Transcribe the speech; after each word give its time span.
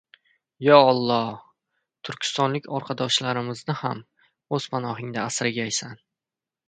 —Yo, 0.67 0.75
olloh! 0.85 1.35
Turkistonlik 2.09 2.67
orqadoshlarimizni 2.79 3.77
ham 3.83 4.01
o‘z 4.59 4.67
panohingda 4.73 5.27
asragaysan. 5.29 5.95